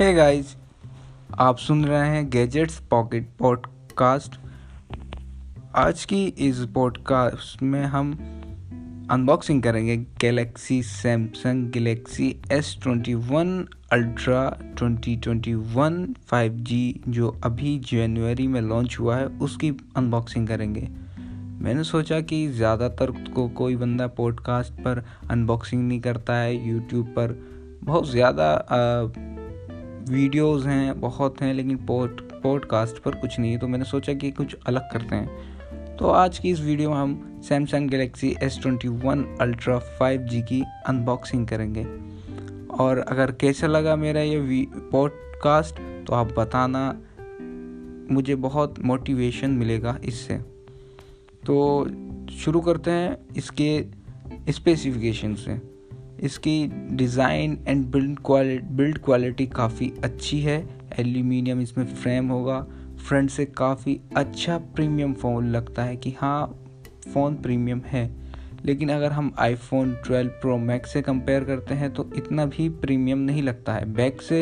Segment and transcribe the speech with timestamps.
[0.00, 0.56] Hey guys
[1.38, 4.34] आप सुन रहे हैं गैजेट्स पॉकेट पॉडकास्ट
[5.74, 8.12] आज की इस पॉडकास्ट में हम
[9.10, 17.40] अनबॉक्सिंग करेंगे Galaxy Samsung Galaxy S twenty one Ultra twenty twenty one five G जो
[17.44, 20.88] अभी जनवरी में लॉन्च हुआ है, उसकी अनबॉक्सिंग करेंगे।
[21.64, 27.38] मैंने सोचा कि ज़्यादातर को कोई बंदा पॉडकास्ट पर अनबॉक्सिंग नहीं करता है यूट्यूब पर।
[27.84, 28.66] बहुत ज़्यादा
[30.08, 34.30] वीडियोस हैं, बहुत हैं, लेकिन पॉड पॉडकास्ट पर कुछ नहीं है तो मैंने सोचा कि
[34.30, 38.88] कुछ अलग करते हैं। तो आज की इस वीडियो में हम Samsung Galaxy S twenty
[38.88, 41.84] one Ultra five G की अनबॉक्सिंग करेंगे।
[42.76, 46.88] और अगर कैसा लगा मेरा ये पॉडकास्ट तो आप बताना,
[48.14, 50.38] मुझे बहुत मोटिवेशन मिलेगा इससे।
[51.46, 51.86] तो
[52.32, 53.84] शुरू करते हैं इसके
[54.52, 55.75] स्पेसिफिकेशन से।
[56.20, 56.66] इसकी
[56.96, 60.58] design and build quality build quality काफ़ी अच्छी है।
[60.98, 62.60] एल्यूमिनियम इसमें फ्रेम होगा।
[62.98, 66.46] फ्रंट से काफ़ी अच्छा प्रीमियम फ़ोन लगता है कि हाँ
[67.12, 68.10] फ़ोन प्रीमियम है।
[68.64, 73.18] लेकिन अगर हम आईफोन 12 प्रो मैक्स से कंपेयर करते हैं तो इतना भी प्रीमियम
[73.18, 74.38] नहीं लगता है। बैक से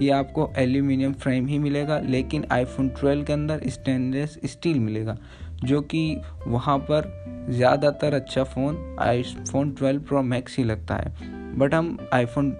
[0.00, 5.16] ये आपको एल्यूमिनियम फ्रेम ही मिलेगा, लेकिन आईफोन 12 के अंदर स्टेनलेस स्टील मिलेगा।
[5.64, 7.10] जो कि वहाँ पर
[7.50, 12.54] ज़्यादातर अच्छा फ़ोन आईफोन 12 प्रो मैक्स ही लगता है। बट हम आईफोन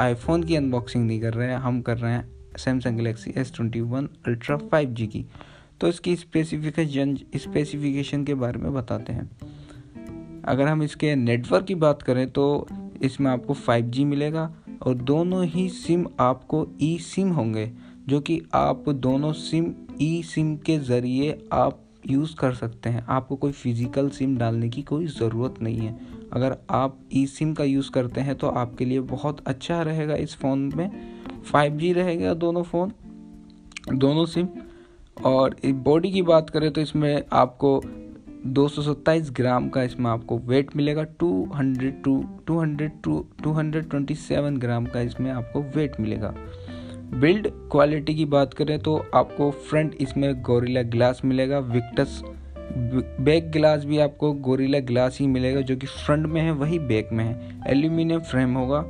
[0.00, 3.80] आईफोन की अनबॉक्सिंग नहीं कर रहे हैं, हम कर रहे हैं Samsung Galaxy S twenty
[3.80, 5.24] one Ultra five G की।
[5.80, 9.30] तो इसकी स्पेसिफिकेशन स्पेसिफिकेशन के बारे में बताते हैं।
[10.44, 12.66] अगर हम इसके नेटवर्क की बात करें तो
[13.02, 17.70] इसमें आपको 5G मिलेगा और दोनों ही सिम आपको ई सिम होंगे,
[18.08, 19.72] जो कि आप दोनों सिम
[20.02, 21.78] ई सिम के ज़रिए आप
[22.10, 25.96] यूज़ कर सकते हैं। आपको कोई फ़िज़िकल सिम डालने की कोई ज़रूरत नहीं है।
[26.32, 30.34] अगर आप ई सिम का यूज़ करते हैं तो आपके लिए बहुत अच्छा रहेगा इस
[30.36, 30.90] फ़ोन में।
[31.52, 32.92] 5G रहेगा दोनों फ़ोन
[33.90, 34.48] दोनों सिम
[35.24, 37.80] और बॉडी की बात करें तो इसमें आपको
[38.46, 42.14] दो सौ सत्ताईस ग्राम का इसमें आपको वेट मिलेगा। 200 टू
[42.48, 46.34] 200 टू 227 ग्राम का इसमें आपको वेट मिलेगा।
[47.14, 52.20] बिल्ड क्वालिटी की बात करें तो आपको फ्रंट इसमें गोरिल्ला ग्लास मिलेगा, विक्टस
[53.20, 57.08] बैक ग्लास भी आपको गोरिल्ला ग्लास ही मिलेगा जो कि फ्रंट में है, वही बैक
[57.12, 58.84] में है। एल्यूमिनियम फ्रेम होगा।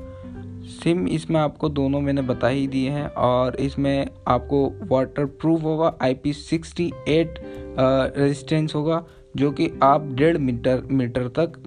[0.74, 5.92] सिम इसमें आपको दोनों मैंने बता ही दिए हैं और इसमें आपको वाटर प्रूफ होगा
[6.02, 7.34] I P sixty eight
[7.78, 9.04] resistance होगा,
[9.36, 11.62] जो कि आप डेढ़ मीटर मीटर तक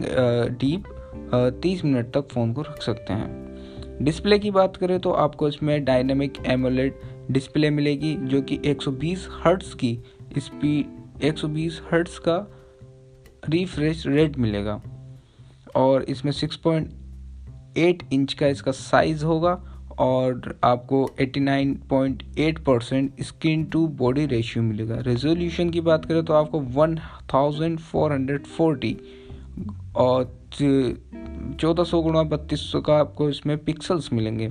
[0.59, 0.83] डीप
[1.61, 3.54] तीस मिनट तक फ़ोन को रख सकते हैं।
[4.01, 6.93] डिस्प्ले की बात करें तो आपको इसमें डायनेमिक एमोलेड
[7.31, 9.99] डिस्प्ले मिलेगी, जो कि 120 हर्ट्स की
[10.37, 10.85] स्पीड
[11.23, 12.51] 120 हर्ट्स का
[13.49, 14.81] रिफ्रेश रेट मिलेगा।
[15.75, 24.25] और इसमें 6.8 इंच का इसका साइज़ होगा और आपको 89.8 percent screen to body
[24.25, 28.95] ratio मिलेगा। रेजोल्यूशन की बात करें तो आपको 1440
[29.95, 34.47] और चौदह सौ गुणा बत्तीस सौ का आपको इसमें पिक्सल्स मिलेंगे।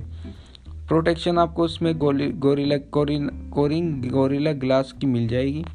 [0.87, 5.65] प्रोटेक्शन आपको इसमें गोरिला कोरिंग गोरिला ग्लास की मिल जाएगी।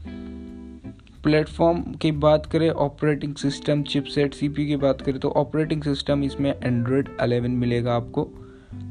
[1.22, 6.54] प्लेटफॉर्म की बात करें ऑपरेटिंग सिस्टम चिपसेट सीपी की बात करें तो ऑपरेटिंग सिस्टम इसमें
[6.64, 8.28] एंड्रॉयड 11 मिलेगा आपको।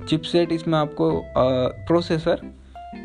[0.09, 2.41] चिपसेट इसमें आपको आ, प्रोसेसर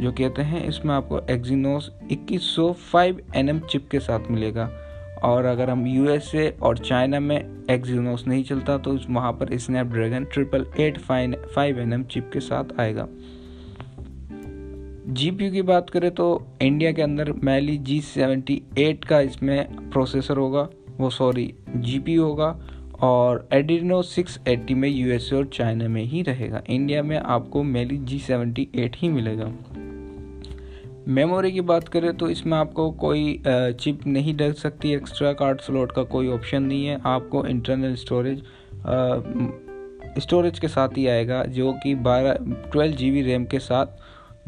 [0.01, 4.84] जो कहते हैं इसमें आपको एक्जीनोस 2105 एनएम चिप के साथ मिलेगा।
[5.25, 10.67] और अगर हम यूएसए और चाइना में एक्जीनोस नहीं चलता तो वहाँ पर Snapdragon triple
[10.81, 13.09] eight five five NM chip के साथ आएगा।
[15.09, 20.37] जीपीयू की बात करें तो इंडिया के अंदर मैली जी सेवेंटी एट का इसमें प्रोसेसर
[20.37, 20.69] होगा,
[21.01, 22.61] वो सॉरी जी होगा,
[23.01, 28.19] और एडिनो 680 में यूएसए और चाइना में ही रहेगा। इंडिया में आपको मैली जी
[28.19, 29.53] सेवेंटी एट ही मिलेगा।
[31.09, 35.93] मेमोरी की बात करें तो इसमें आपको कोई चिप नहीं डल सकती एक्स्ट्रा कार्ड स्लॉट
[35.93, 38.43] का कोई ऑप्शन नहीं है। आपको इंटरनल स्टोरेज
[40.19, 42.39] स्टोरेज के साथ ही आएगा, जो कि बारह
[42.73, 43.87] ट्वेल्व जी रैम के साथ।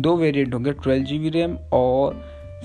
[0.00, 2.20] दो वेरिएंट होंगे ट्वेल्व जी रैम और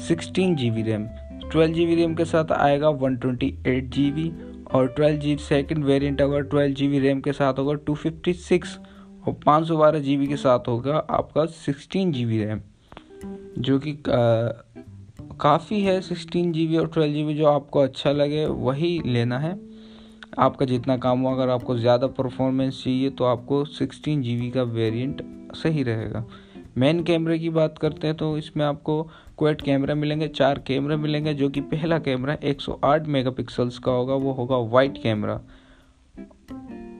[0.08, 1.06] sixteen G RAM
[1.52, 4.32] twelve G RAM के साथ आएगा वन ट्वेंटी एट जी
[4.74, 8.80] और ट्वेल्व जी सेकेंड वेरियंट होगा ट्वेल्व जी रैम के साथ होगा टू फिफ्टी सिक्स
[9.28, 12.62] और पाँच सौ बारह जी के साथ होगा आपका सिक्सटीन जी रैम
[13.24, 19.40] जो कि काफ़ी है सिक्सटीन जी और ट्वेल्व जी जो आपको अच्छा लगे, वही लेना
[19.40, 19.60] है।
[20.40, 25.22] आपका जितना काम हो अगर आपको ज़्यादा परफॉर्मेंस चाहिए तो आपको सिक्सटीन जी का वेरिएंट
[25.56, 26.26] सही रहेगा।
[26.78, 29.02] मेन कैमरे की बात करते हैं तो इसमें आपको
[29.40, 34.32] क्वेट कैमरा मिलेंगे, चार कैमरे मिलेंगे, जो कि पहला कैमरा 108 मेगापिक्सल्स का होगा, वो
[34.32, 35.34] होगा वाइट कैमरा।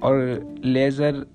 [0.04, 1.26] और लेज़र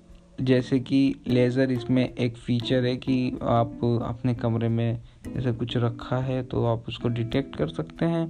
[0.40, 6.16] जैसे कि लेज़र इसमें एक फ़ीचर है कि आप अपने कमरे में जैसे कुछ रखा
[6.16, 8.26] है तो आप उसको डिटेक्ट कर सकते हैं।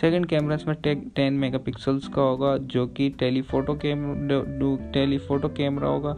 [0.00, 4.28] सेकंड कैमरा इसमें टे टेन मेगापिक्सल्स का होगा, जो कि टेलीफोटो कैम
[4.92, 6.16] टेलीफोटो कैमरा होगा।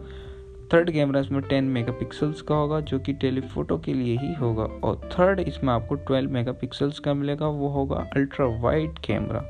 [0.73, 5.09] थर्ड कैमरा इसमें 10 मेगापिक्सल्स का होगा, जो कि टेलीफोटो के लिए ही होगा। और
[5.13, 9.45] थर्ड इसमें आपको 12 मेगापिक्सल्स का मिलेगा, वो होगा अल्ट्रा वाइड कैमरा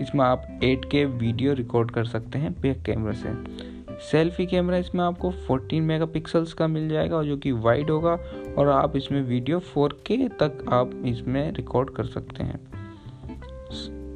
[0.00, 5.32] इसमें आप 8K वीडियो रिकॉर्ड कर सकते हैं बैक कैमरा से। सेल्फी कैमरा इसमें आपको
[5.32, 8.18] 14 मेगापिक्सल्स का मिल जाएगा जो कि वाइड होगा
[8.58, 12.60] और आप इसमें वीडियो 4K तक आप इसमें रिकॉर्ड कर सकते हैं।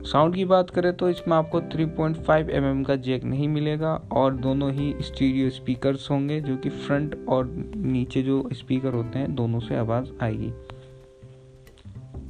[0.05, 4.35] साउंड की बात करें तो इसमें आपको 3.5 पॉइंट mm का जैक नहीं मिलेगा और
[4.35, 9.61] दोनों ही स्टीरियो स्पीकर्स होंगे जो कि फ्रंट और नीचे जो स्पीकर होते हैं, दोनों
[9.61, 10.53] से आवाज़ आएगी।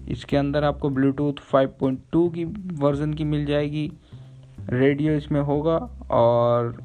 [0.08, 2.44] इसके अंदर आपको ब्लूटूथ 5.2 की
[2.74, 3.92] वर्जन की मिल जाएगी।
[4.68, 5.76] रेडियो इसमें होगा
[6.10, 6.84] और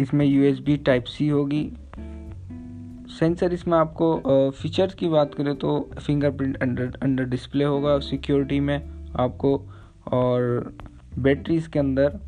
[0.00, 1.62] इसमें यूएसबी टाइप सी होगी।
[3.10, 8.78] सेंसर इसमें आपको फीचर्स की बात करें तो फिंगरप्रिंट अंडर अंडर डिस्प्ले होगा सिक्योरिटी में
[9.16, 9.56] आपको,
[10.12, 10.72] और
[11.18, 12.18] बैटरी इसके अंदर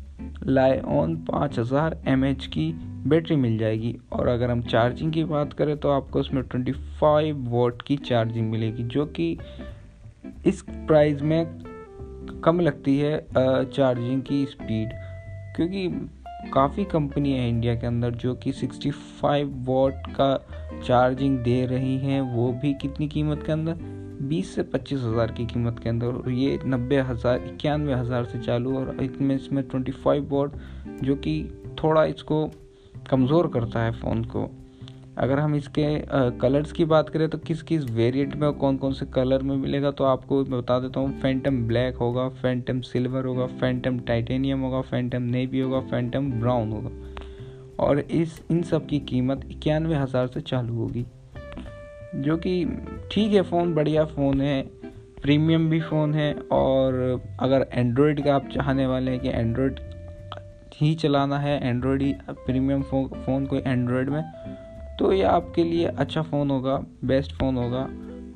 [0.45, 2.71] लाए ऑन पाँच हज़ार एम एच की
[3.07, 7.81] बैटरी मिल जाएगी। और अगर हम चार्जिंग की बात करें तो आपको उसमें 25 वोट
[7.81, 9.37] की चार्जिंग मिलेगी, जो कि
[10.45, 11.45] इस प्राइस में
[12.43, 14.93] कम लगती है चार्जिंग की स्पीड
[15.55, 15.87] क्योंकि
[16.49, 20.35] काफ़ी कंपनी है इंडिया के अंदर जो कि 65 वॉट का
[20.85, 23.75] चार्जिंग दे रही हैं, वो भी कितनी कीमत के अंदर?
[24.29, 28.39] 20 से पच्चीस हज़ार की कीमत के अंदर। और ये नब्बे हज़ार, इक्यानवे हज़ार से
[28.39, 30.55] चालू और इसमें इसमें 25 वॉट
[31.03, 31.43] जो कि
[31.83, 32.45] थोड़ा इसको
[33.09, 34.49] कमज़ोर करता है फ़ोन को।
[35.17, 35.83] अगर हम इसके
[36.39, 39.55] कलर्स की बात करें तो किस किस वेरिएंट में और कौन कौन से कलर में
[39.55, 44.61] मिलेगा तो आपको मैं बता देता हूँ फैंटम ब्लैक होगा फैंटम सिल्वर होगा फैंटम टाइटेनियम
[44.61, 46.89] होगा फैंटम नेवी होगा फैंटम ब्राउन होगा।
[47.79, 51.05] और इस, इन सब की कीमत इक्यानवे हज़ार से चालू होगी।
[52.15, 52.65] जो कि
[53.11, 54.61] ठीक है फ़ोन बढ़िया फ़ोन है
[55.21, 59.79] प्रीमियम भी फ़ोन है, और अगर एंड्रॉयड का आप चाहने वाले हैं कि एंड्रॉयड
[60.75, 64.21] ही चलाना है एंड्रॉयड ही प्रीमियम फ़ोन कोई एंड्रॉयड में
[65.01, 67.79] तो ये आपके लिए अच्छा फ़ोन होगा बेस्ट फ़ोन होगा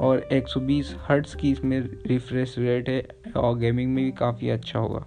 [0.05, 3.07] और 120 हर्ट्स की इसमें रिफ्रेश रेट है
[3.37, 5.05] और गेमिंग में भी काफ़ी अच्छा होगा।